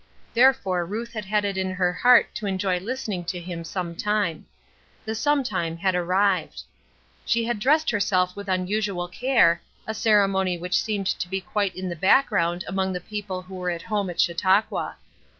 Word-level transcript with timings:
Therefore 0.33 0.83
Ruth 0.83 1.13
had 1.13 1.25
had 1.25 1.45
it 1.45 1.59
in 1.59 1.69
her 1.73 1.93
heart 1.93 2.33
to 2.33 2.47
enjoy 2.47 2.79
listening 2.79 3.23
to 3.25 3.39
him 3.39 3.63
sometime. 3.63 4.47
The 5.05 5.13
sometime 5.13 5.77
had 5.77 5.93
arrived. 5.93 6.63
She 7.23 7.43
had 7.45 7.59
dressed 7.59 7.91
herself 7.91 8.35
with 8.35 8.49
unusual 8.49 9.07
care, 9.07 9.61
a 9.85 9.93
ceremony 9.93 10.57
which 10.57 10.81
seemed 10.81 11.05
to 11.05 11.29
be 11.29 11.39
quite 11.39 11.75
in 11.75 11.87
the 11.87 11.95
background 11.95 12.63
among 12.67 12.93
the 12.93 12.99
people 12.99 13.43
who 13.43 13.53
were 13.53 13.69
at 13.69 13.83
home 13.83 14.09
at 14.09 14.19
Chautauqua. 14.19 14.95